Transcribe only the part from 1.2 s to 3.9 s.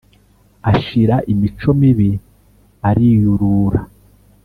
imico mibi ariyurura